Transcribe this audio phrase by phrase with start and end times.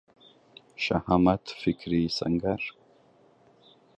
[0.85, 2.61] شهامت فکري سنګر